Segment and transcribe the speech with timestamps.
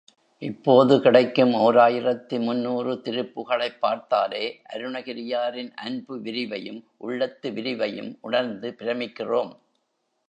[0.41, 4.61] இப்போது கிடைக்கும் ஓர் ஆயிரத்து முன்னூறு திருப்புகழைப் பார்த்தாலே
[4.73, 9.53] அருணகிரியாரின் அன்பு விரிவையும் உள்ள விரிவையும் உணர்ந்து பிரமிக்கிறோம்.